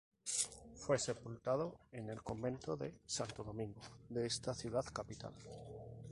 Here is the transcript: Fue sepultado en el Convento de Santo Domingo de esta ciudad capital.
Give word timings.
Fue 0.77 0.97
sepultado 0.97 1.79
en 1.91 2.09
el 2.09 2.23
Convento 2.23 2.75
de 2.75 2.97
Santo 3.05 3.43
Domingo 3.43 3.79
de 4.09 4.25
esta 4.25 4.55
ciudad 4.55 4.83
capital. 4.91 5.35